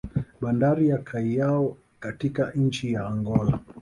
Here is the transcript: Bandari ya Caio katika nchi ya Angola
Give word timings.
Bandari 0.41 0.87
ya 0.89 0.97
Caio 1.03 1.77
katika 1.99 2.51
nchi 2.51 2.93
ya 2.93 3.05
Angola 3.07 3.59